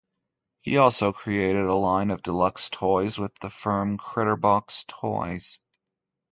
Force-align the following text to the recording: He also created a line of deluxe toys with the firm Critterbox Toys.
He 0.61 0.77
also 0.77 1.13
created 1.13 1.67
a 1.67 1.75
line 1.75 2.09
of 2.09 2.23
deluxe 2.23 2.71
toys 2.71 3.19
with 3.19 3.35
the 3.37 3.51
firm 3.51 3.99
Critterbox 3.99 4.87
Toys. 4.87 5.59